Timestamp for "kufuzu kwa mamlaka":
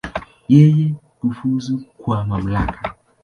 1.17-2.79